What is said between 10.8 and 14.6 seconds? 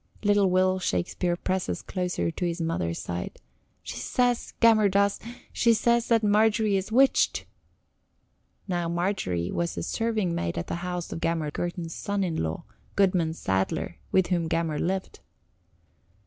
house of Gammer Gurton's son in law, Goodman Sadler, with whom